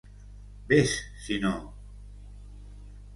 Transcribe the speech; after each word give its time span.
Ves 0.69 0.93
si 1.25 1.37
no! 1.45 1.53